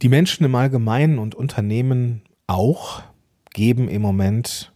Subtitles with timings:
[0.00, 3.02] Die Menschen im Allgemeinen und Unternehmen auch
[3.52, 4.72] geben im Moment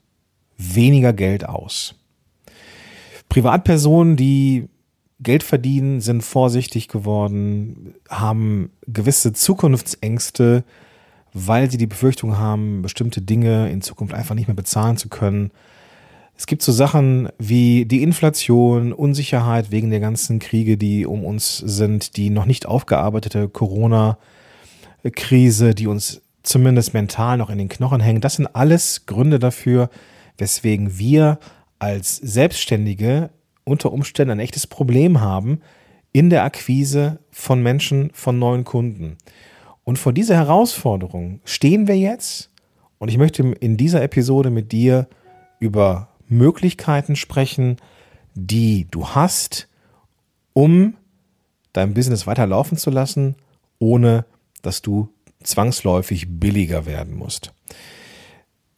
[0.59, 1.95] weniger Geld aus.
[3.29, 4.69] Privatpersonen, die
[5.21, 10.65] Geld verdienen, sind vorsichtig geworden, haben gewisse Zukunftsängste,
[11.33, 15.53] weil sie die Befürchtung haben, bestimmte Dinge in Zukunft einfach nicht mehr bezahlen zu können.
[16.37, 21.59] Es gibt so Sachen wie die Inflation, Unsicherheit wegen der ganzen Kriege, die um uns
[21.59, 23.49] sind, die noch nicht aufgearbeitete
[25.03, 28.21] Corona-Krise, die uns zumindest mental noch in den Knochen hängen.
[28.21, 29.91] Das sind alles Gründe dafür,
[30.39, 31.39] weswegen wir
[31.79, 33.31] als Selbstständige
[33.65, 35.61] unter Umständen ein echtes Problem haben
[36.13, 39.17] in der Akquise von Menschen, von neuen Kunden.
[39.85, 42.51] Und vor dieser Herausforderung stehen wir jetzt.
[42.99, 45.09] Und ich möchte in dieser Episode mit dir
[45.59, 47.77] über Möglichkeiten sprechen,
[48.35, 49.69] die du hast,
[50.53, 50.95] um
[51.73, 53.37] dein Business weiterlaufen zu lassen,
[53.79, 54.25] ohne
[54.63, 55.09] dass du
[55.43, 57.53] zwangsläufig billiger werden musst.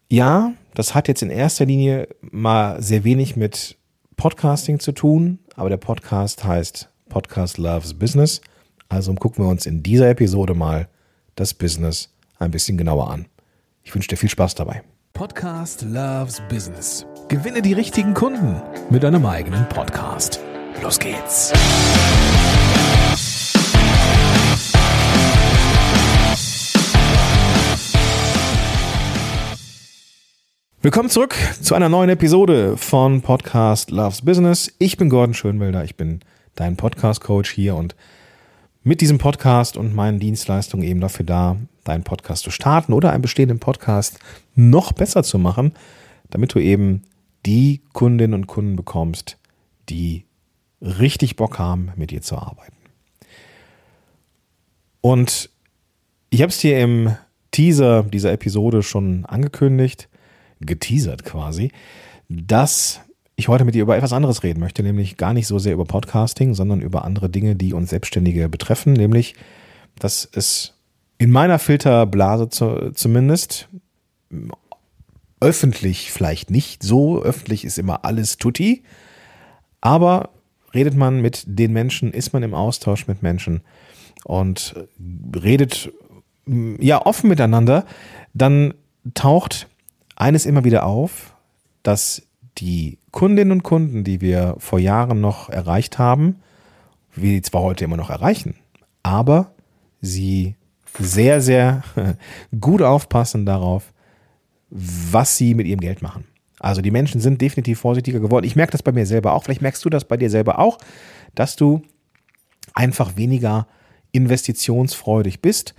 [0.08, 3.76] Ja, das hat jetzt in erster Linie mal sehr wenig mit
[4.16, 8.40] Podcasting zu tun, aber der Podcast heißt Podcast Loves Business.
[8.88, 10.88] Also gucken wir uns in dieser Episode mal
[11.34, 13.26] das Business ein bisschen genauer an.
[13.82, 14.82] Ich wünsche dir viel Spaß dabei.
[15.12, 17.06] Podcast Loves Business.
[17.28, 20.40] Gewinne die richtigen Kunden mit deinem eigenen Podcast.
[20.82, 21.52] Los geht's.
[30.84, 34.70] Willkommen zurück zu einer neuen Episode von Podcast Loves Business.
[34.78, 36.20] Ich bin Gordon Schönwelder, ich bin
[36.56, 37.96] dein Podcast-Coach hier und
[38.82, 43.22] mit diesem Podcast und meinen Dienstleistungen eben dafür da, deinen Podcast zu starten oder einen
[43.22, 44.18] bestehenden Podcast
[44.56, 45.72] noch besser zu machen,
[46.28, 47.00] damit du eben
[47.46, 49.38] die Kundinnen und Kunden bekommst,
[49.88, 50.26] die
[50.82, 52.76] richtig Bock haben, mit dir zu arbeiten.
[55.00, 55.48] Und
[56.28, 57.16] ich habe es dir im
[57.52, 60.10] Teaser dieser Episode schon angekündigt
[60.64, 61.70] geteasert quasi,
[62.28, 63.00] dass
[63.36, 65.84] ich heute mit dir über etwas anderes reden möchte, nämlich gar nicht so sehr über
[65.84, 69.34] Podcasting, sondern über andere Dinge, die uns Selbstständige betreffen, nämlich,
[69.98, 70.74] dass es
[71.18, 73.68] in meiner Filterblase zu, zumindest
[75.40, 78.82] öffentlich vielleicht nicht so, öffentlich ist immer alles tutti,
[79.80, 80.30] aber
[80.72, 83.62] redet man mit den Menschen, ist man im Austausch mit Menschen
[84.24, 84.74] und
[85.36, 85.92] redet
[86.46, 87.84] ja offen miteinander,
[88.32, 88.74] dann
[89.14, 89.68] taucht
[90.24, 91.36] eines immer wieder auf,
[91.82, 92.22] dass
[92.56, 96.40] die Kundinnen und Kunden, die wir vor Jahren noch erreicht haben,
[97.14, 98.54] wir zwar heute immer noch erreichen,
[99.02, 99.52] aber
[100.00, 100.56] sie
[100.98, 101.82] sehr, sehr
[102.58, 103.92] gut aufpassen darauf,
[104.70, 106.24] was sie mit ihrem Geld machen.
[106.58, 108.46] Also die Menschen sind definitiv vorsichtiger geworden.
[108.46, 109.44] Ich merke das bei mir selber auch.
[109.44, 110.78] Vielleicht merkst du das bei dir selber auch,
[111.34, 111.82] dass du
[112.72, 113.66] einfach weniger
[114.12, 115.74] investitionsfreudig bist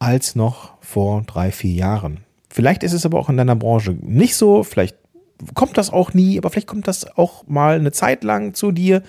[0.00, 2.25] als noch vor drei, vier Jahren.
[2.56, 4.96] Vielleicht ist es aber auch in deiner Branche nicht so, vielleicht
[5.52, 9.02] kommt das auch nie, aber vielleicht kommt das auch mal eine Zeit lang zu dir.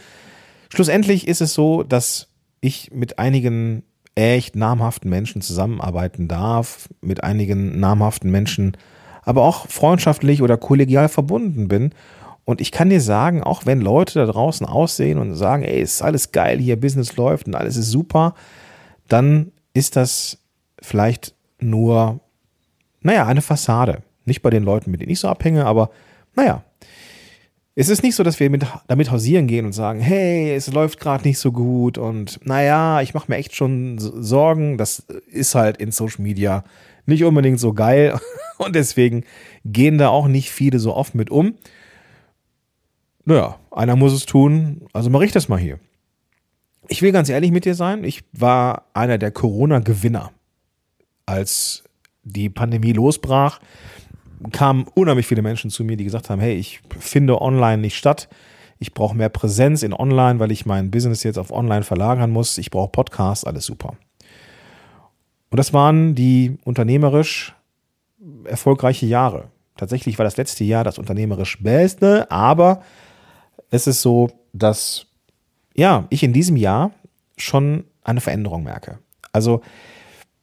[0.67, 2.27] Schlussendlich ist es so, dass
[2.59, 3.83] ich mit einigen
[4.15, 8.75] echt namhaften Menschen zusammenarbeiten darf, mit einigen namhaften Menschen,
[9.21, 11.91] aber auch freundschaftlich oder kollegial verbunden bin.
[12.43, 16.01] Und ich kann dir sagen, auch wenn Leute da draußen aussehen und sagen, ey, ist
[16.01, 18.35] alles geil, hier Business läuft und alles ist super,
[19.07, 20.37] dann ist das
[20.81, 22.19] vielleicht nur
[23.07, 24.03] naja, eine Fassade.
[24.25, 25.91] Nicht bei den Leuten, mit denen ich so abhänge, aber
[26.35, 26.63] naja.
[27.73, 30.99] Es ist nicht so, dass wir mit, damit hausieren gehen und sagen, hey, es läuft
[30.99, 34.77] gerade nicht so gut und naja, ich mache mir echt schon Sorgen.
[34.77, 36.65] Das ist halt in Social Media
[37.05, 38.19] nicht unbedingt so geil
[38.57, 39.23] und deswegen
[39.63, 41.55] gehen da auch nicht viele so oft mit um.
[43.23, 45.79] Naja, einer muss es tun, also mache ich das mal hier.
[46.89, 50.31] Ich will ganz ehrlich mit dir sein, ich war einer der Corona-Gewinner.
[51.25, 51.86] Als
[52.27, 53.59] die Pandemie losbrach,
[54.51, 58.29] kamen unheimlich viele Menschen zu mir, die gesagt haben, hey, ich finde online nicht statt.
[58.79, 62.57] Ich brauche mehr Präsenz in online, weil ich mein Business jetzt auf online verlagern muss.
[62.59, 63.95] Ich brauche Podcasts, alles super.
[65.49, 67.55] Und das waren die unternehmerisch
[68.43, 69.49] erfolgreiche Jahre.
[69.77, 72.81] Tatsächlich war das letzte Jahr das unternehmerisch beste, aber
[73.69, 75.07] es ist so, dass
[75.75, 76.91] ja, ich in diesem Jahr
[77.37, 78.99] schon eine Veränderung merke.
[79.31, 79.61] Also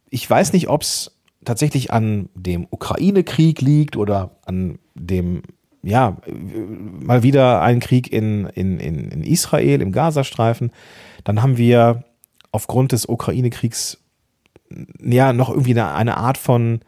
[0.09, 1.14] ich weiß nicht, ob es
[1.45, 5.43] tatsächlich an dem Ukraine-Krieg liegt oder an dem,
[5.83, 10.71] ja, mal wieder ein Krieg in, in, in Israel, im Gazastreifen,
[11.23, 12.03] dann haben wir
[12.51, 13.99] aufgrund des Ukraine-Kriegs
[14.99, 16.81] ja noch irgendwie eine, eine Art von,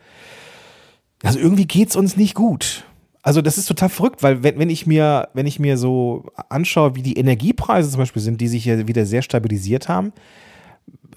[1.24, 2.86] also irgendwie geht es uns nicht gut.
[3.22, 6.96] Also das ist total verrückt, weil wenn, wenn ich mir, wenn ich mir so anschaue,
[6.96, 10.14] wie die Energiepreise zum Beispiel sind, die sich ja wieder sehr stabilisiert haben,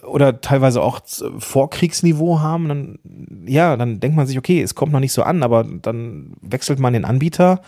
[0.06, 1.00] oder teilweise auch
[1.38, 2.99] Vorkriegsniveau haben, dann,
[3.47, 6.79] ja, dann denkt man sich, okay, es kommt noch nicht so an, aber dann wechselt
[6.79, 7.61] man den Anbieter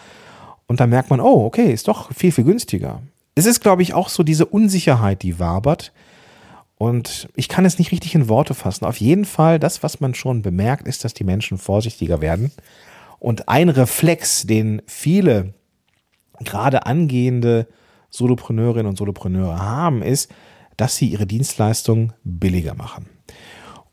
[0.66, 3.02] und dann merkt man, oh, okay, ist doch viel, viel günstiger.
[3.34, 5.92] Es ist, glaube ich, auch so diese Unsicherheit, die wabert.
[6.76, 8.84] Und ich kann es nicht richtig in Worte fassen.
[8.84, 12.50] Auf jeden Fall, das, was man schon bemerkt, ist, dass die Menschen vorsichtiger werden.
[13.18, 15.54] Und ein Reflex, den viele
[16.40, 17.68] gerade angehende
[18.10, 20.30] Solopreneurinnen und Solopreneure haben, ist,
[20.76, 23.06] dass sie ihre Dienstleistung billiger machen.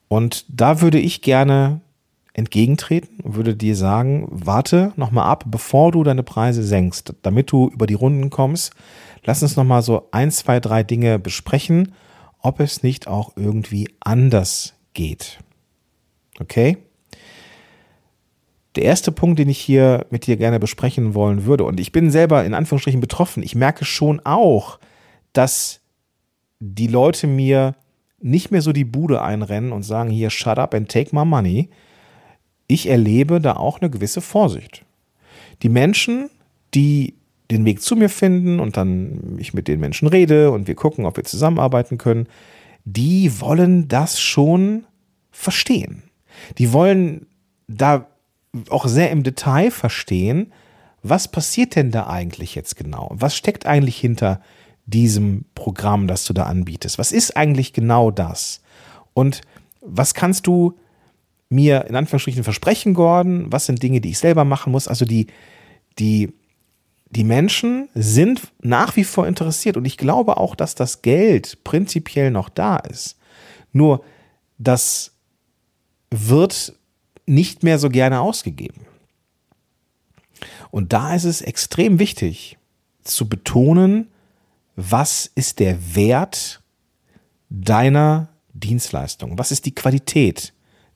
[0.08, 1.82] Und da würde ich gerne
[2.34, 7.86] entgegentreten würde dir sagen, warte nochmal ab, bevor du deine Preise senkst, damit du über
[7.86, 8.72] die Runden kommst.
[9.26, 11.94] Lass uns nochmal so ein, zwei, drei Dinge besprechen,
[12.42, 15.40] ob es nicht auch irgendwie anders geht.
[16.40, 16.78] Okay?
[18.76, 22.12] Der erste Punkt, den ich hier mit dir gerne besprechen wollen würde, und ich bin
[22.12, 24.80] selber in Anführungsstrichen betroffen, ich merke schon auch,
[25.34, 25.79] dass
[26.60, 27.76] die Leute mir
[28.22, 31.70] nicht mehr so die Bude einrennen und sagen, hier, shut up and take my money.
[32.68, 34.86] Ich erlebe da auch eine gewisse Vorsicht.
[35.64, 36.30] Die Menschen,
[36.74, 37.16] die
[37.50, 41.06] den Weg zu mir finden und dann ich mit den Menschen rede und wir gucken,
[41.06, 42.28] ob wir zusammenarbeiten können,
[42.86, 44.86] die wollen das schon
[45.32, 46.04] verstehen.
[46.58, 47.26] Die wollen
[47.68, 48.08] da
[48.70, 50.52] auch sehr im Detail verstehen,
[51.02, 53.10] was passiert denn da eigentlich jetzt genau?
[53.14, 54.42] Was steckt eigentlich hinter
[54.90, 56.98] diesem Programm, das du da anbietest?
[56.98, 58.62] Was ist eigentlich genau das?
[59.14, 59.42] Und
[59.82, 60.78] was kannst du
[61.50, 63.52] mir in Anführungsstrichen versprechen, Gordon?
[63.52, 64.88] Was sind Dinge, die ich selber machen muss?
[64.88, 65.28] Also die,
[65.98, 66.34] die,
[67.10, 72.32] die Menschen sind nach wie vor interessiert und ich glaube auch, dass das Geld prinzipiell
[72.32, 73.18] noch da ist.
[73.72, 74.04] Nur
[74.58, 75.14] das
[76.12, 76.74] wird
[77.26, 78.82] nicht mehr so gerne ausgegeben.
[80.72, 82.58] Und da ist es extrem wichtig
[83.04, 84.08] zu betonen,
[84.80, 86.62] was ist der Wert
[87.50, 89.38] deiner Dienstleistung?
[89.38, 90.54] Was ist die Qualität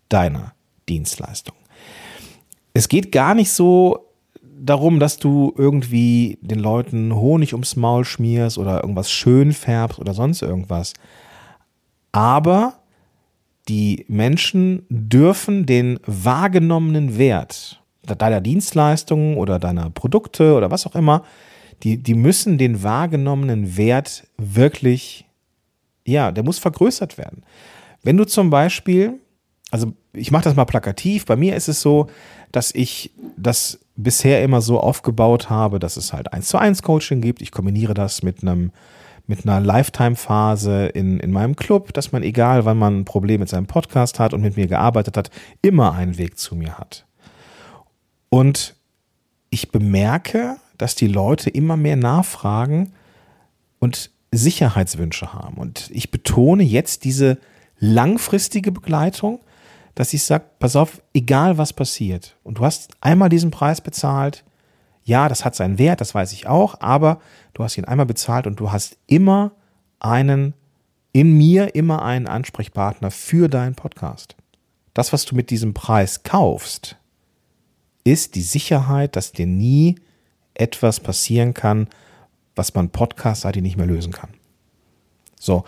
[0.08, 0.54] deiner
[0.88, 1.56] Dienstleistung?
[2.74, 4.08] Es geht gar nicht so
[4.42, 10.14] darum, dass du irgendwie den Leuten Honig ums Maul schmierst oder irgendwas schön färbst oder
[10.14, 10.94] sonst irgendwas.
[12.14, 12.80] Aber
[13.68, 21.24] die Menschen dürfen den wahrgenommenen Wert deiner Dienstleistungen oder deiner Produkte oder was auch immer
[21.84, 25.26] die, die müssen den wahrgenommenen Wert wirklich,
[26.06, 27.44] ja, der muss vergrößert werden.
[28.04, 29.20] Wenn du zum Beispiel,
[29.72, 32.08] also ich mache das mal plakativ, bei mir ist es so,
[32.52, 37.22] dass ich das bisher immer so aufgebaut habe, dass es halt eins zu eins Coaching
[37.22, 37.42] gibt.
[37.42, 38.72] Ich kombiniere das mit einem
[39.26, 43.48] mit einer Lifetime-Phase in, in meinem Club, dass man, egal wann man ein Problem mit
[43.48, 45.32] seinem Podcast hat und mit mir gearbeitet hat,
[45.62, 47.06] immer einen Weg zu mir hat.
[48.30, 48.76] Und
[49.50, 52.94] ich bemerke, dass die Leute immer mehr nachfragen
[53.80, 55.58] und Sicherheitswünsche haben.
[55.58, 57.38] Und ich betone jetzt diese
[57.80, 59.40] langfristige Begleitung,
[59.96, 62.38] dass ich sage, pass auf, egal was passiert.
[62.44, 64.44] Und du hast einmal diesen Preis bezahlt.
[65.04, 67.20] Ja, das hat seinen Wert, das weiß ich auch, aber
[67.54, 69.52] du hast ihn einmal bezahlt und du hast immer
[70.00, 70.54] einen,
[71.12, 74.36] in mir immer einen Ansprechpartner für deinen Podcast.
[74.94, 76.98] Das, was du mit diesem Preis kaufst,
[78.04, 79.96] ist die Sicherheit, dass dir nie
[80.56, 81.88] etwas passieren kann,
[82.56, 84.30] was man podcastseitig nicht mehr lösen kann.
[85.40, 85.64] So.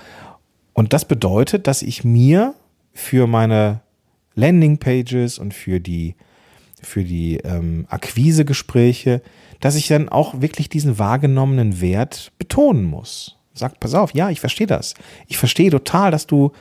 [0.74, 2.54] Und das bedeutet, dass ich mir
[2.94, 3.82] für meine
[4.36, 6.16] Landingpages und für die,
[6.82, 9.22] für die ähm, Akquisegespräche,
[9.60, 13.38] dass ich dann auch wirklich diesen wahrgenommenen Wert betonen muss.
[13.54, 14.94] Sag, pass auf, ja, ich verstehe das.
[15.28, 16.52] Ich verstehe total, dass du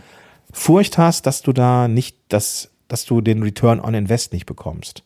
[0.53, 5.04] Furcht hast, dass du da nicht, dass, dass du den Return on Invest nicht bekommst.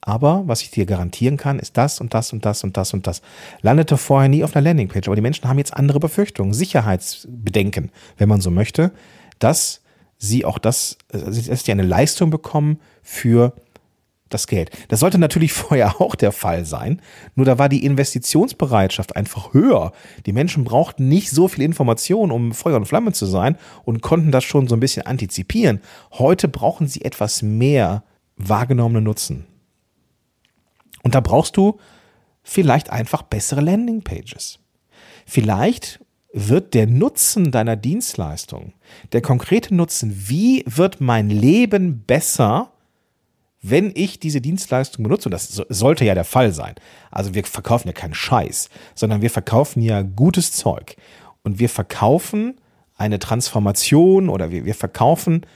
[0.00, 3.06] Aber was ich dir garantieren kann, ist das und das und das und das und
[3.06, 3.20] das.
[3.62, 5.08] Landete vorher nie auf einer Landingpage.
[5.08, 8.92] Aber die Menschen haben jetzt andere Befürchtungen, Sicherheitsbedenken, wenn man so möchte,
[9.38, 9.82] dass
[10.16, 13.54] sie auch das, dass sie eine Leistung bekommen für
[14.28, 14.70] das Geld.
[14.88, 17.00] Das sollte natürlich vorher auch der Fall sein.
[17.34, 19.92] Nur da war die Investitionsbereitschaft einfach höher.
[20.26, 24.32] Die Menschen brauchten nicht so viel Information, um Feuer und Flamme zu sein und konnten
[24.32, 25.80] das schon so ein bisschen antizipieren.
[26.12, 28.04] Heute brauchen sie etwas mehr
[28.36, 29.46] wahrgenommenen Nutzen.
[31.08, 31.78] Und da brauchst du
[32.42, 34.58] vielleicht einfach bessere Landingpages.
[35.24, 38.74] Vielleicht wird der Nutzen deiner Dienstleistung,
[39.12, 42.72] der konkrete Nutzen, wie wird mein Leben besser,
[43.62, 46.74] wenn ich diese Dienstleistung benutze, und das sollte ja der Fall sein.
[47.10, 50.96] Also wir verkaufen ja keinen Scheiß, sondern wir verkaufen ja gutes Zeug.
[51.42, 52.60] Und wir verkaufen
[52.96, 55.46] eine Transformation oder wir, wir verkaufen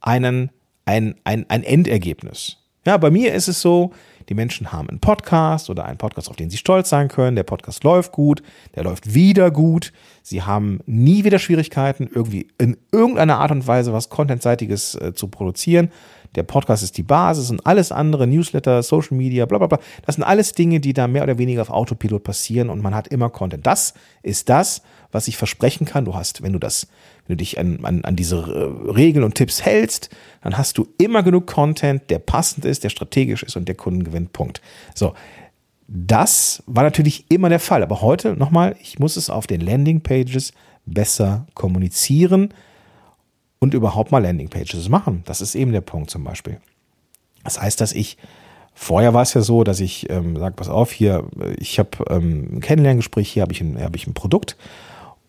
[0.00, 0.50] einen,
[0.86, 2.56] ein, ein, ein Endergebnis.
[2.86, 3.92] Ja, bei mir ist es so,
[4.28, 7.36] Die Menschen haben einen Podcast oder einen Podcast, auf den sie stolz sein können.
[7.36, 8.42] Der Podcast läuft gut,
[8.74, 9.92] der läuft wieder gut.
[10.22, 15.28] Sie haben nie wieder Schwierigkeiten, irgendwie in irgendeiner Art und Weise was Contentseitiges äh, zu
[15.28, 15.90] produzieren.
[16.34, 19.78] Der Podcast ist die Basis und alles andere, Newsletter, Social Media, bla bla bla.
[20.06, 23.08] Das sind alles Dinge, die da mehr oder weniger auf Autopilot passieren und man hat
[23.08, 23.66] immer Content.
[23.66, 26.06] Das ist das, was ich versprechen kann.
[26.06, 26.88] Du hast, wenn du das,
[27.26, 30.10] wenn du dich an, an, an diese äh, Regeln und Tipps hältst,
[30.42, 34.04] dann hast du immer genug Content, der passend ist, der strategisch ist und der Kunden
[34.04, 34.32] gewinnt.
[34.32, 34.60] Punkt.
[34.94, 35.14] So.
[35.88, 37.82] Das war natürlich immer der Fall.
[37.82, 40.52] Aber heute nochmal, ich muss es auf den Landingpages
[40.86, 42.54] besser kommunizieren
[43.58, 45.22] und überhaupt mal Landingpages machen.
[45.26, 46.58] Das ist eben der Punkt zum Beispiel.
[47.44, 48.16] Das heißt, dass ich
[48.74, 51.24] Vorher war es ja so, dass ich ähm, sage, pass auf, hier,
[51.58, 54.56] ich habe ähm, ein Kennenlerngespräch, hier habe ich, hab ich ein Produkt.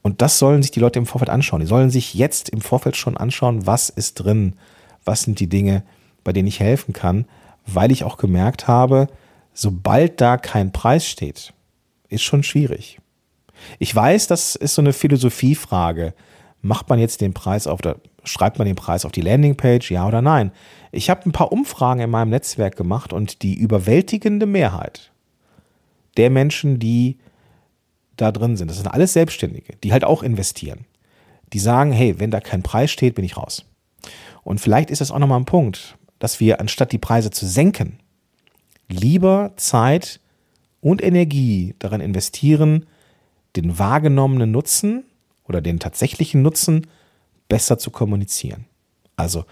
[0.04, 1.62] Und das sollen sich die Leute im Vorfeld anschauen.
[1.62, 4.56] Die sollen sich jetzt im Vorfeld schon anschauen, was ist drin,
[5.06, 5.84] was sind die Dinge,
[6.24, 7.26] bei denen ich helfen kann,
[7.66, 9.08] weil ich auch gemerkt habe,
[9.54, 11.54] sobald da kein Preis steht,
[12.10, 13.00] ist schon schwierig.
[13.80, 16.14] Ich weiß, das ist so eine Philosophiefrage.
[16.62, 17.96] Macht man jetzt den Preis auf der,
[18.26, 20.52] schreibt man den Preis auf die Landingpage, ja oder nein?
[20.92, 25.12] Ich habe ein paar Umfragen in meinem Netzwerk gemacht und die überwältigende Mehrheit
[26.18, 27.18] der Menschen, die
[28.18, 30.86] da drin sind, das sind alles Selbstständige, die halt auch investieren.
[31.52, 33.66] Die sagen, hey, wenn da kein Preis steht, bin ich raus.
[34.44, 38.00] Und vielleicht ist das auch nochmal ein Punkt, dass wir anstatt die Preise zu senken,
[38.90, 40.20] lieber Zeit
[40.82, 42.86] und Energie daran investieren,
[43.56, 45.06] den wahrgenommenen Nutzen
[45.48, 46.88] oder den tatsächlichen Nutzen
[47.48, 48.66] besser zu kommunizieren.
[49.16, 49.46] Also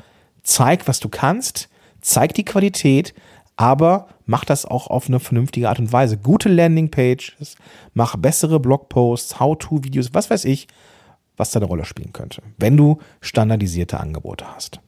[0.43, 1.69] zeig, was du kannst,
[2.01, 3.13] zeig die Qualität,
[3.61, 6.17] aber mach das auch auf eine vernünftige Art und Weise.
[6.17, 7.55] Gute Landingpages,
[7.93, 10.67] mach bessere Blogposts, How-to-Videos, was weiß ich,
[11.37, 14.79] was da eine Rolle spielen könnte, wenn du standardisierte Angebote hast.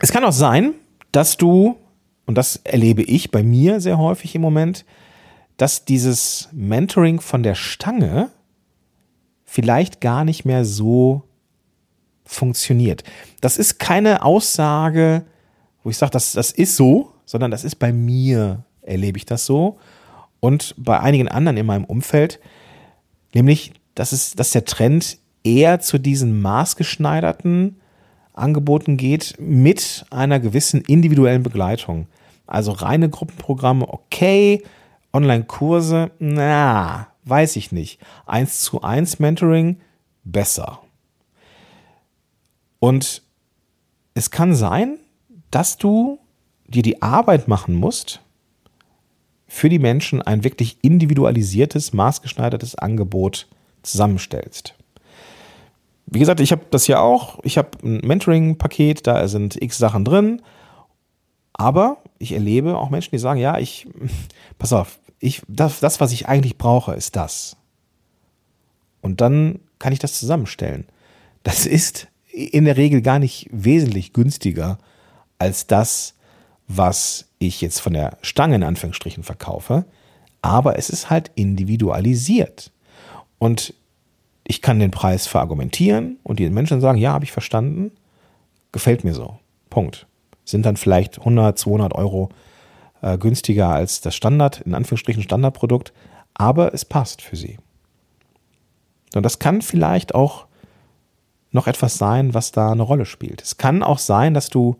[0.00, 0.72] Es kann auch sein,
[1.12, 1.76] dass du,
[2.24, 4.86] und das erlebe ich bei mir sehr häufig im Moment,
[5.58, 8.30] dass dieses Mentoring von der Stange
[9.44, 11.24] vielleicht gar nicht mehr so
[12.24, 13.04] funktioniert.
[13.42, 15.26] Das ist keine Aussage,
[15.84, 19.46] wo ich sage, das, das ist so, sondern das ist bei mir, erlebe ich das
[19.46, 19.78] so.
[20.40, 22.40] Und bei einigen anderen in meinem Umfeld,
[23.34, 27.80] nämlich, dass, es, dass der Trend eher zu diesen maßgeschneiderten
[28.32, 32.06] Angeboten geht mit einer gewissen individuellen Begleitung.
[32.46, 34.62] Also reine Gruppenprogramme, okay,
[35.12, 38.00] Online-Kurse, na, weiß ich nicht.
[38.26, 39.80] Eins zu eins Mentoring,
[40.24, 40.80] besser.
[42.78, 43.22] Und
[44.14, 44.98] es kann sein,
[45.50, 46.18] dass du
[46.66, 48.20] dir die Arbeit machen musst,
[49.46, 53.48] für die Menschen ein wirklich individualisiertes, maßgeschneidertes Angebot
[53.82, 54.74] zusammenstellst.
[56.06, 57.38] Wie gesagt, ich habe das ja auch.
[57.42, 60.42] Ich habe ein Mentoring-Paket, da sind x Sachen drin.
[61.52, 63.86] Aber ich erlebe auch Menschen, die sagen, ja, ich,
[64.58, 67.56] pass auf, ich, das, das, was ich eigentlich brauche, ist das.
[69.00, 70.86] Und dann kann ich das zusammenstellen.
[71.42, 74.78] Das ist in der Regel gar nicht wesentlich günstiger
[75.38, 76.14] als das,
[76.76, 79.84] was ich jetzt von der Stange in Anführungsstrichen verkaufe.
[80.40, 82.72] Aber es ist halt individualisiert.
[83.38, 83.74] Und
[84.44, 87.92] ich kann den Preis verargumentieren und die Menschen sagen, ja, habe ich verstanden,
[88.72, 89.38] gefällt mir so.
[89.70, 90.06] Punkt.
[90.44, 92.30] Sind dann vielleicht 100, 200 Euro
[93.00, 95.92] äh, günstiger als das Standard, in Anführungsstrichen Standardprodukt,
[96.34, 97.58] aber es passt für sie.
[99.14, 100.46] Und das kann vielleicht auch
[101.50, 103.42] noch etwas sein, was da eine Rolle spielt.
[103.42, 104.76] Es kann auch sein, dass du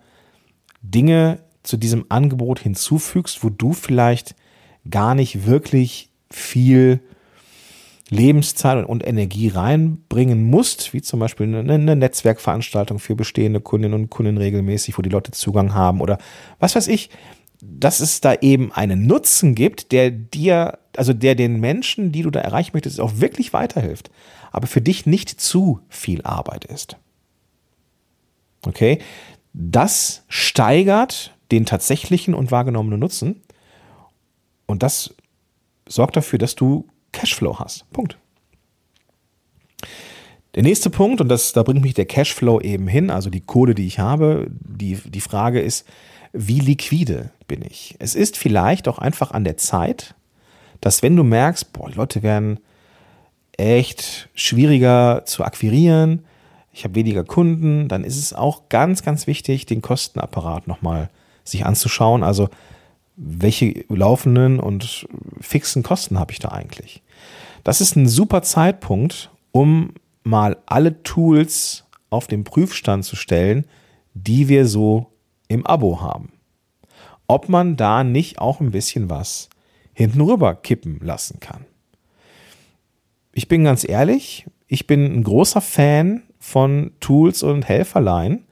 [0.81, 4.35] Dinge zu diesem Angebot hinzufügst, wo du vielleicht
[4.88, 7.00] gar nicht wirklich viel
[8.11, 14.37] Lebenszeit und Energie reinbringen musst, wie zum Beispiel eine Netzwerkveranstaltung für bestehende Kundinnen und Kunden
[14.37, 16.19] regelmäßig, wo die Leute Zugang haben oder
[16.59, 17.11] was weiß ich,
[17.62, 22.31] dass es da eben einen Nutzen gibt, der dir, also der den Menschen, die du
[22.31, 24.11] da erreichen möchtest, auch wirklich weiterhilft
[24.52, 26.97] aber für dich nicht zu viel Arbeit ist.
[28.64, 28.99] Okay?
[29.54, 33.42] Das steigert den tatsächlichen und wahrgenommenen Nutzen
[34.66, 35.14] und das
[35.87, 37.90] sorgt dafür, dass du Cashflow hast.
[37.92, 38.16] Punkt.
[40.54, 43.75] Der nächste Punkt, und das, da bringt mich der Cashflow eben hin, also die Kohle,
[43.75, 45.87] die ich habe, die, die Frage ist,
[46.32, 47.97] wie liquide bin ich?
[47.99, 50.14] Es ist vielleicht auch einfach an der Zeit,
[50.80, 52.59] dass wenn du merkst, boah, Leute werden
[53.56, 56.25] echt schwieriger zu akquirieren,
[56.73, 61.11] ich habe weniger Kunden, dann ist es auch ganz, ganz wichtig, den Kostenapparat nochmal
[61.45, 62.23] sich anzuschauen.
[62.23, 62.49] Also
[63.17, 65.07] welche laufenden und
[65.41, 67.03] fixen Kosten habe ich da eigentlich?
[67.65, 69.95] Das ist ein super Zeitpunkt, um
[70.25, 73.67] mal alle Tools auf den Prüfstand zu stellen,
[74.15, 75.07] die wir so
[75.49, 76.33] im Abo haben.
[77.33, 79.49] ob man da nicht auch ein bisschen was
[79.95, 81.65] hinten rüber kippen lassen kann.
[83.33, 88.45] Ich bin ganz ehrlich, ich bin ein großer Fan von Tools und Helferlein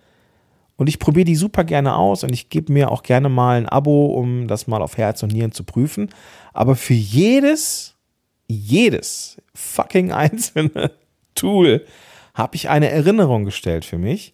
[0.80, 3.68] und ich probiere die super gerne aus und ich gebe mir auch gerne mal ein
[3.68, 6.08] Abo, um das mal auf Herz und Nieren zu prüfen.
[6.54, 7.96] Aber für jedes,
[8.48, 10.92] jedes fucking einzelne
[11.34, 11.84] Tool
[12.32, 14.32] habe ich eine Erinnerung gestellt für mich.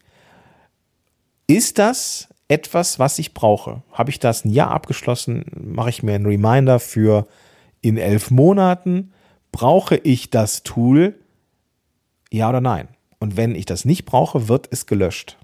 [1.49, 3.83] Ist das etwas, was ich brauche?
[3.91, 5.47] Habe ich das ein Jahr abgeschlossen?
[5.53, 7.27] Mache ich mir einen Reminder für
[7.81, 9.13] in elf Monaten?
[9.51, 11.19] Brauche ich das Tool?
[12.31, 12.87] Ja oder nein?
[13.19, 15.39] Und wenn ich das nicht brauche, wird es gelöscht.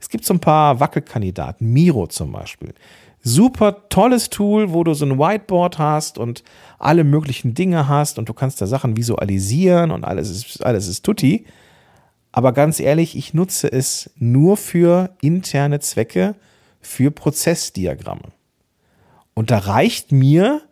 [0.00, 2.74] Es gibt so ein paar Wackelkandidaten, Miro zum Beispiel.
[3.22, 6.44] Super tolles Tool, wo du so ein Whiteboard hast und
[6.78, 11.04] alle möglichen Dinge hast und du kannst da Sachen visualisieren und alles ist, alles ist
[11.04, 11.44] tutti.
[12.30, 16.36] Aber ganz ehrlich, ich nutze es nur für interne Zwecke,
[16.80, 18.30] für Prozessdiagramme.
[19.34, 20.62] Und da reicht mir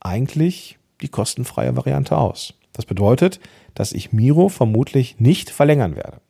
[0.00, 2.54] eigentlich die kostenfreie Variante aus.
[2.72, 3.40] Das bedeutet,
[3.74, 6.20] dass ich Miro vermutlich nicht verlängern werde,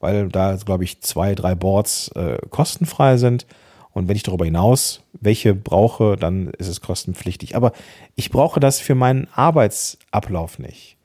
[0.00, 3.46] weil da, glaube ich, zwei, drei Boards äh, kostenfrei sind.
[3.92, 7.56] Und wenn ich darüber hinaus welche brauche, dann ist es kostenpflichtig.
[7.56, 7.72] Aber
[8.14, 10.96] ich brauche das für meinen Arbeitsablauf nicht.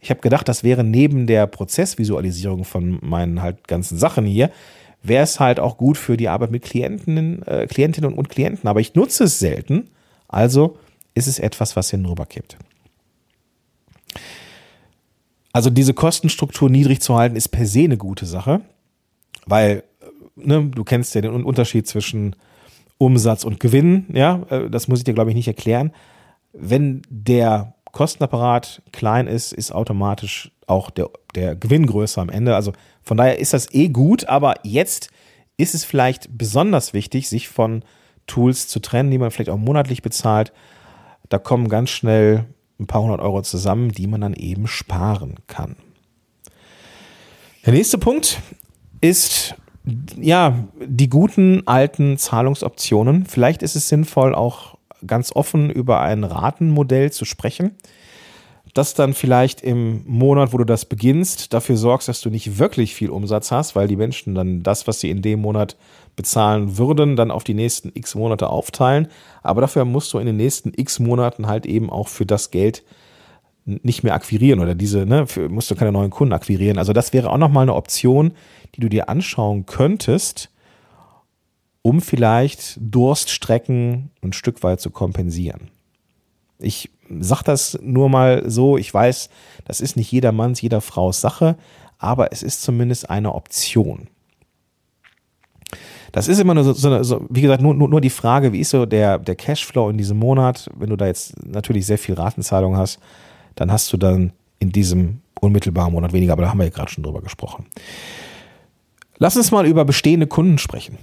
[0.00, 4.50] Ich habe gedacht, das wäre neben der Prozessvisualisierung von meinen halt ganzen Sachen hier,
[5.02, 8.68] wäre es halt auch gut für die Arbeit mit Klienten, äh, Klientinnen und Klienten.
[8.68, 9.90] Aber ich nutze es selten.
[10.28, 10.78] Also
[11.14, 12.56] ist es etwas, was hinüberkippt.
[15.52, 18.60] Also diese Kostenstruktur niedrig zu halten, ist per se eine gute Sache,
[19.46, 19.82] weil
[20.36, 22.36] ne, du kennst ja den Unterschied zwischen
[22.98, 25.92] Umsatz und Gewinn, ja, äh, das muss ich dir, glaube ich, nicht erklären.
[26.52, 32.54] Wenn der Kostenapparat klein ist, ist automatisch auch der, der Gewinn größer am Ende.
[32.54, 35.10] Also von daher ist das eh gut, aber jetzt
[35.56, 37.82] ist es vielleicht besonders wichtig, sich von
[38.26, 40.52] Tools zu trennen, die man vielleicht auch monatlich bezahlt.
[41.28, 42.46] Da kommen ganz schnell
[42.80, 45.76] ein paar hundert Euro zusammen, die man dann eben sparen kann.
[47.64, 48.40] Der nächste Punkt
[49.00, 49.54] ist
[50.18, 53.26] ja die guten alten Zahlungsoptionen.
[53.26, 57.72] Vielleicht ist es sinnvoll, auch ganz offen über ein Ratenmodell zu sprechen,
[58.74, 62.94] das dann vielleicht im Monat, wo du das beginnst, dafür sorgst, dass du nicht wirklich
[62.94, 65.76] viel Umsatz hast, weil die Menschen dann das, was sie in dem Monat
[66.16, 69.08] bezahlen würden, dann auf die nächsten x Monate aufteilen.
[69.42, 72.84] Aber dafür musst du in den nächsten x Monaten halt eben auch für das Geld
[73.64, 76.78] nicht mehr akquirieren oder diese, ne, für, musst du keine neuen Kunden akquirieren.
[76.78, 78.32] Also das wäre auch nochmal eine Option,
[78.74, 80.50] die du dir anschauen könntest,
[81.82, 85.70] um vielleicht Durststrecken ein Stück weit zu kompensieren.
[86.60, 89.30] Ich sage das nur mal so, ich weiß,
[89.64, 91.56] das ist nicht jedermanns, jeder Frau's Sache,
[91.98, 94.08] aber es ist zumindest eine Option.
[96.12, 98.60] Das ist immer nur so, so, so wie gesagt, nur, nur, nur die Frage, wie
[98.60, 102.14] ist so der, der Cashflow in diesem Monat, wenn du da jetzt natürlich sehr viel
[102.14, 102.98] Ratenzahlung hast,
[103.54, 106.90] dann hast du dann in diesem unmittelbaren Monat weniger, aber da haben wir ja gerade
[106.90, 107.66] schon drüber gesprochen.
[109.18, 110.98] Lass uns mal über bestehende Kunden sprechen.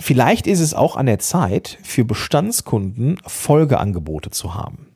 [0.00, 4.87] Vielleicht ist es auch an der Zeit, für Bestandskunden Folgeangebote zu haben.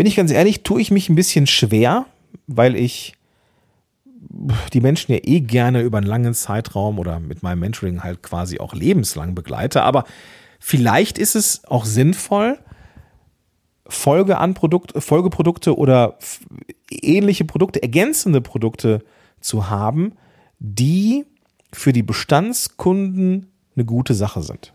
[0.00, 2.06] Bin ich ganz ehrlich, tue ich mich ein bisschen schwer,
[2.46, 3.12] weil ich
[4.72, 8.60] die Menschen ja eh gerne über einen langen Zeitraum oder mit meinem Mentoring halt quasi
[8.60, 9.82] auch lebenslang begleite.
[9.82, 10.04] Aber
[10.58, 12.58] vielleicht ist es auch sinnvoll,
[13.86, 16.16] Folge an Produkt, Folgeprodukte oder
[16.90, 19.04] ähnliche Produkte, ergänzende Produkte
[19.42, 20.14] zu haben,
[20.60, 21.26] die
[21.74, 24.72] für die Bestandskunden eine gute Sache sind.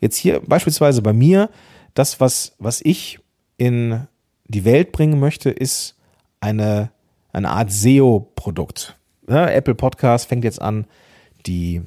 [0.00, 1.50] Jetzt hier beispielsweise bei mir,
[1.92, 3.18] das, was, was ich
[3.62, 4.08] in
[4.48, 5.94] die Welt bringen möchte, ist
[6.40, 6.90] eine,
[7.32, 8.98] eine Art SEO-Produkt.
[9.28, 10.84] Ja, Apple Podcast fängt jetzt an,
[11.46, 11.80] die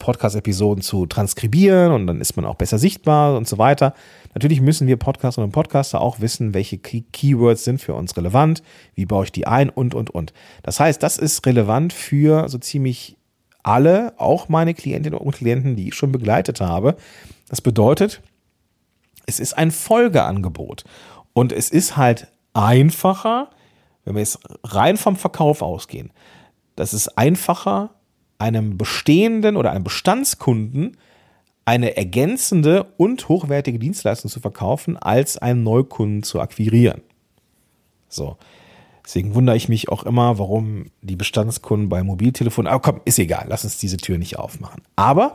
[0.00, 3.94] Podcast-Episoden zu transkribieren und dann ist man auch besser sichtbar und so weiter.
[4.34, 8.64] Natürlich müssen wir Podcaster und Podcaster auch wissen, welche Key Keywords sind für uns relevant,
[8.96, 10.32] wie baue ich die ein und, und, und.
[10.64, 13.16] Das heißt, das ist relevant für so ziemlich
[13.62, 16.96] alle, auch meine Klientinnen und Klienten, die ich schon begleitet habe.
[17.48, 18.22] Das bedeutet,
[19.28, 20.84] es ist ein Folgeangebot
[21.34, 23.50] und es ist halt einfacher,
[24.04, 26.10] wenn wir jetzt rein vom Verkauf ausgehen,
[26.76, 27.90] das ist einfacher,
[28.38, 30.96] einem bestehenden oder einem Bestandskunden
[31.66, 37.02] eine ergänzende und hochwertige Dienstleistung zu verkaufen, als einen Neukunden zu akquirieren.
[38.08, 38.38] So.
[39.04, 43.46] Deswegen wundere ich mich auch immer, warum die Bestandskunden bei Mobiltelefonen, aber komm, ist egal,
[43.48, 44.82] lass uns diese Tür nicht aufmachen.
[44.96, 45.34] Aber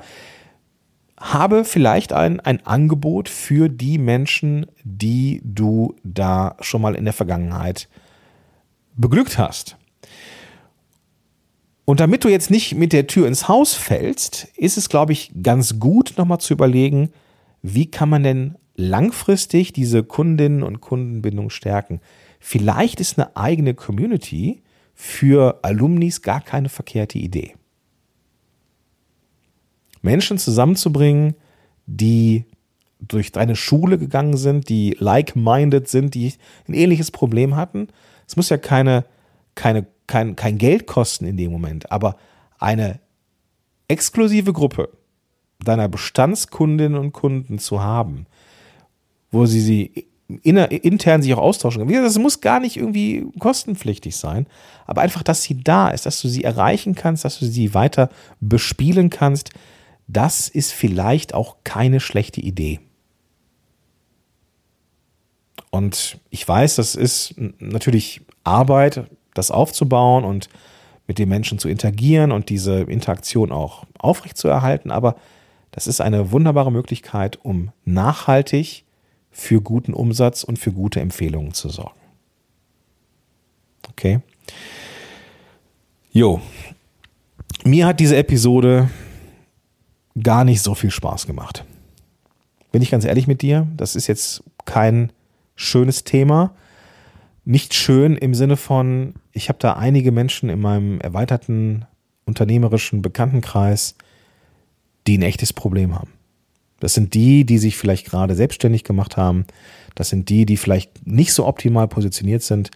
[1.24, 7.14] habe vielleicht ein, ein Angebot für die Menschen, die du da schon mal in der
[7.14, 7.88] Vergangenheit
[8.96, 9.78] beglückt hast.
[11.86, 15.32] Und damit du jetzt nicht mit der Tür ins Haus fällst, ist es, glaube ich,
[15.42, 17.10] ganz gut, nochmal zu überlegen,
[17.62, 22.02] wie kann man denn langfristig diese Kundinnen und Kundenbindung stärken.
[22.40, 24.62] Vielleicht ist eine eigene Community
[24.94, 27.54] für Alumnis gar keine verkehrte Idee.
[30.04, 31.34] Menschen zusammenzubringen,
[31.88, 32.46] die
[33.00, 36.34] durch deine Schule gegangen sind, die like-minded sind, die
[36.68, 37.88] ein ähnliches Problem hatten.
[38.28, 39.06] Es muss ja keine,
[39.56, 42.16] keine, kein, kein Geld kosten in dem Moment, aber
[42.60, 43.00] eine
[43.88, 44.90] exklusive Gruppe
[45.64, 48.26] deiner Bestandskundinnen und Kunden zu haben,
[49.32, 50.08] wo sie sie
[50.42, 52.04] inner, intern sich auch austauschen können.
[52.04, 54.48] Das muss gar nicht irgendwie kostenpflichtig sein,
[54.86, 58.10] aber einfach, dass sie da ist, dass du sie erreichen kannst, dass du sie weiter
[58.40, 59.52] bespielen kannst,
[60.08, 62.80] das ist vielleicht auch keine schlechte Idee.
[65.72, 70.50] Und ich weiß, das ist natürlich Arbeit, das aufzubauen und
[71.08, 75.16] mit den Menschen zu interagieren und diese Interaktion auch aufrechtzuerhalten, aber
[75.72, 78.86] das ist eine wunderbare Möglichkeit, um nachhaltig
[79.32, 82.00] für guten Umsatz und für gute Empfehlungen zu sorgen.
[83.90, 84.20] Okay.
[86.12, 86.40] Jo.
[87.64, 88.90] Mir hat diese Episode
[90.22, 91.66] gar nicht so viel Spaß gemacht.
[92.72, 95.12] Bin ich ganz ehrlich mit dir, das ist jetzt kein
[95.56, 96.56] schönes Thema.
[97.46, 101.86] Nicht schön im Sinne von, ich habe da einige Menschen in meinem erweiterten
[102.26, 103.96] unternehmerischen Bekanntenkreis,
[105.08, 106.12] die ein echtes Problem haben.
[106.80, 109.46] Das sind die, die sich vielleicht gerade selbstständig gemacht haben.
[109.96, 112.72] Das sind die, die vielleicht nicht so optimal positioniert sind.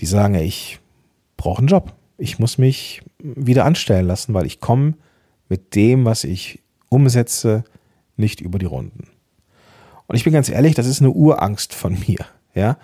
[0.00, 0.78] Die sagen, ich
[1.36, 1.94] brauche einen Job.
[2.18, 4.94] Ich muss mich wieder anstellen lassen, weil ich komme
[5.48, 7.64] mit dem, was ich umsetze,
[8.16, 9.08] nicht über die Runden.
[10.06, 12.24] Und ich bin ganz ehrlich, das ist eine Urangst von mir.
[12.54, 12.78] Ja?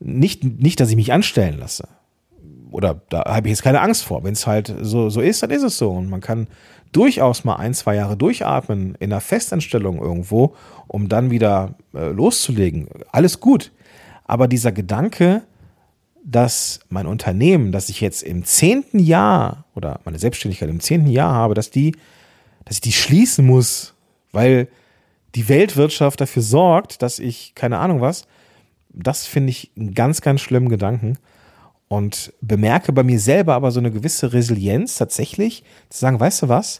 [0.00, 1.88] Nicht, nicht, dass ich mich anstellen lasse.
[2.70, 4.24] Oder da habe ich jetzt keine Angst vor.
[4.24, 5.90] Wenn es halt so, so ist, dann ist es so.
[5.90, 6.48] Und man kann
[6.90, 10.54] durchaus mal ein, zwei Jahre durchatmen in einer Festanstellung irgendwo,
[10.88, 12.88] um dann wieder äh, loszulegen.
[13.10, 13.72] Alles gut.
[14.24, 15.42] Aber dieser Gedanke,
[16.24, 21.32] dass mein Unternehmen, das ich jetzt im zehnten Jahr oder meine Selbstständigkeit im zehnten Jahr
[21.32, 21.96] habe, dass die,
[22.64, 23.94] dass ich die schließen muss,
[24.32, 24.68] weil
[25.34, 28.26] die Weltwirtschaft dafür sorgt, dass ich, keine Ahnung was,
[28.90, 31.18] das finde ich einen ganz, ganz schlimmen Gedanken
[31.88, 36.48] und bemerke bei mir selber aber so eine gewisse Resilienz tatsächlich, zu sagen, weißt du
[36.48, 36.78] was,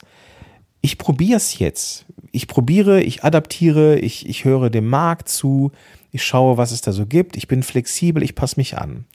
[0.80, 2.06] ich probiere es jetzt.
[2.32, 5.70] Ich probiere, ich adaptiere, ich, ich höre dem Markt zu,
[6.10, 9.06] ich schaue, was es da so gibt, ich bin flexibel, ich passe mich an.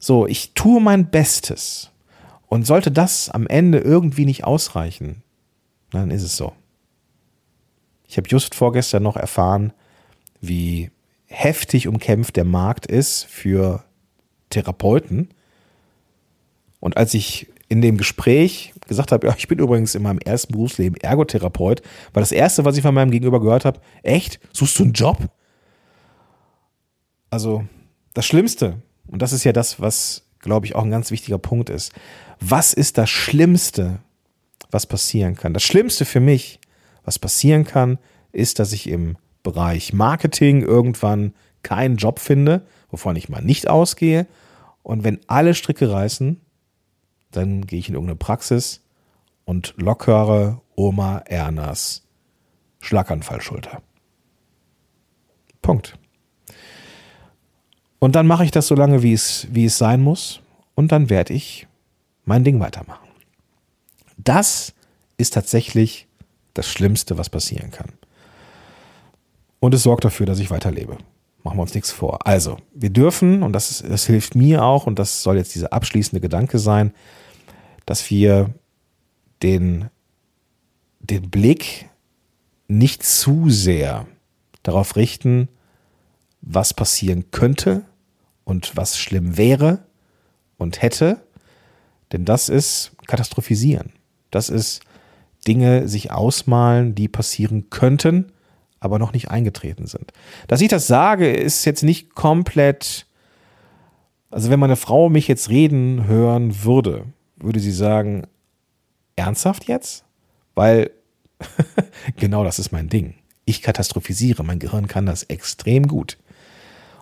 [0.00, 1.90] So, ich tue mein Bestes.
[2.48, 5.22] Und sollte das am Ende irgendwie nicht ausreichen,
[5.90, 6.52] dann ist es so.
[8.06, 9.72] Ich habe just vorgestern noch erfahren,
[10.40, 10.90] wie
[11.26, 13.84] heftig umkämpft der Markt ist für
[14.50, 15.28] Therapeuten.
[16.80, 20.52] Und als ich in dem Gespräch gesagt habe, ja, ich bin übrigens in meinem ersten
[20.52, 21.82] Berufsleben Ergotherapeut,
[22.14, 24.40] war das erste, was ich von meinem Gegenüber gehört habe, echt?
[24.52, 25.18] Suchst du einen Job?
[27.28, 27.64] Also,
[28.14, 31.68] das Schlimmste, und das ist ja das, was, glaube ich, auch ein ganz wichtiger Punkt
[31.68, 31.92] ist.
[32.40, 33.98] Was ist das Schlimmste,
[34.70, 35.52] was passieren kann?
[35.52, 36.58] Das Schlimmste für mich,
[37.04, 37.98] was passieren kann,
[38.32, 44.26] ist, dass ich im Bereich Marketing irgendwann keinen Job finde, wovon ich mal nicht ausgehe.
[44.82, 46.40] Und wenn alle Stricke reißen,
[47.30, 48.80] dann gehe ich in irgendeine Praxis
[49.44, 52.06] und lockere Oma Ernas
[52.80, 53.82] Schlaganfallschulter.
[55.60, 55.98] Punkt.
[57.98, 60.40] Und dann mache ich das so lange, wie es, wie es sein muss.
[60.74, 61.66] Und dann werde ich
[62.24, 63.08] mein Ding weitermachen.
[64.16, 64.74] Das
[65.16, 66.06] ist tatsächlich
[66.54, 67.92] das Schlimmste, was passieren kann.
[69.60, 70.98] Und es sorgt dafür, dass ich weiterlebe.
[71.42, 72.26] Machen wir uns nichts vor.
[72.26, 75.72] Also, wir dürfen, und das, ist, das hilft mir auch, und das soll jetzt dieser
[75.72, 76.92] abschließende Gedanke sein,
[77.86, 78.50] dass wir
[79.42, 79.88] den,
[81.00, 81.88] den Blick
[82.66, 84.06] nicht zu sehr
[84.62, 85.48] darauf richten,
[86.50, 87.82] was passieren könnte
[88.44, 89.80] und was schlimm wäre
[90.56, 91.20] und hätte,
[92.12, 93.92] denn das ist katastrophisieren.
[94.30, 94.80] Das ist
[95.46, 98.32] Dinge sich ausmalen, die passieren könnten
[98.80, 100.12] aber noch nicht eingetreten sind.
[100.46, 103.06] Dass ich das sage, ist jetzt nicht komplett.
[104.30, 107.06] Also, wenn meine Frau mich jetzt reden hören würde,
[107.36, 108.26] würde sie sagen:
[109.16, 110.04] Ernsthaft jetzt?
[110.54, 110.90] Weil
[112.16, 113.14] genau das ist mein Ding.
[113.44, 114.44] Ich katastrophisiere.
[114.44, 116.18] Mein Gehirn kann das extrem gut.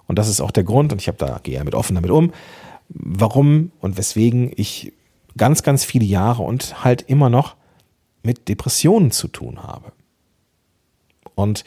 [0.06, 2.10] Und das ist auch der Grund, und ich habe da, gehe ja mit offen damit
[2.10, 2.32] um,
[2.88, 4.92] warum und weswegen ich
[5.36, 7.56] ganz, ganz viele Jahre und halt immer noch
[8.22, 9.92] mit Depressionen zu tun habe
[11.36, 11.64] und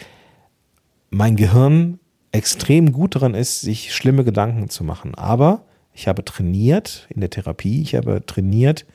[1.10, 2.00] mein Gehirn
[2.32, 5.16] extrem gut daran ist, sich schlimme Gedanken zu machen.
[5.16, 8.86] Aber ich habe trainiert in der Therapie, ich habe trainiert,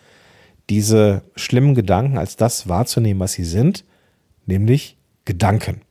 [0.70, 3.84] diese schlimmen Gedanken als das wahrzunehmen, was sie sind,
[4.46, 5.82] nämlich Gedanken.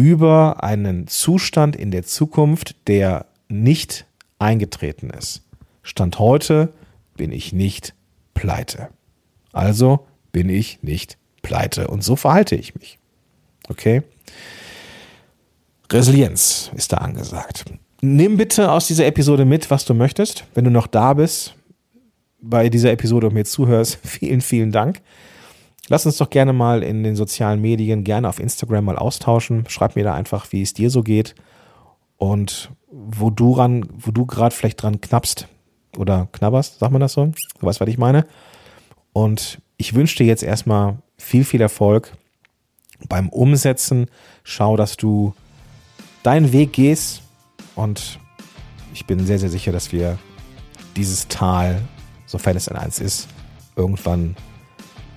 [0.00, 4.06] Über einen Zustand in der Zukunft, der nicht
[4.38, 5.42] eingetreten ist.
[5.82, 6.72] Stand heute
[7.18, 7.92] bin ich nicht
[8.32, 8.88] pleite.
[9.52, 11.88] Also bin ich nicht pleite.
[11.88, 12.98] Und so verhalte ich mich.
[13.68, 14.02] Okay?
[15.92, 17.66] Resilienz ist da angesagt.
[18.00, 20.44] Nimm bitte aus dieser Episode mit, was du möchtest.
[20.54, 21.54] Wenn du noch da bist,
[22.40, 25.02] bei dieser Episode und mir zuhörst, vielen, vielen Dank.
[25.88, 29.64] Lass uns doch gerne mal in den sozialen Medien, gerne auf Instagram mal austauschen.
[29.68, 31.34] Schreib mir da einfach, wie es dir so geht
[32.16, 33.56] und wo du
[34.12, 35.48] du gerade vielleicht dran knappst
[35.96, 37.32] oder knabberst, sagt man das so?
[37.58, 38.26] Du weißt, was ich meine.
[39.12, 42.16] Und ich wünsche dir jetzt erstmal viel, viel Erfolg
[43.08, 44.06] beim Umsetzen.
[44.44, 45.34] Schau, dass du
[46.22, 47.22] deinen Weg gehst
[47.74, 48.18] und
[48.92, 50.18] ich bin sehr, sehr sicher, dass wir
[50.96, 51.80] dieses Tal
[52.26, 53.28] sofern es ein Eins ist,
[53.76, 54.36] irgendwann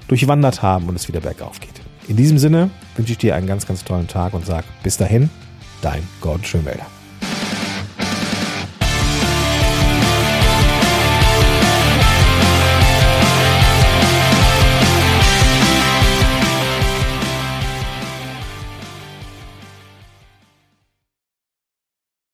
[0.08, 1.82] durchwandert haben und es wieder bergauf geht.
[2.08, 5.30] In diesem Sinne wünsche ich dir einen ganz, ganz tollen Tag und sage bis dahin,
[5.82, 6.86] dein Gordon Schönwälder.